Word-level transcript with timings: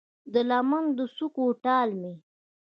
د 0.33 0.35
لمن 0.49 0.83
د 0.97 0.99
څوکو 1.15 1.45
ټال 1.63 1.89
مې 2.01 2.13